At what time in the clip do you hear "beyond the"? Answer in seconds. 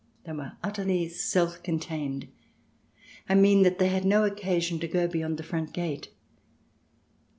5.07-5.43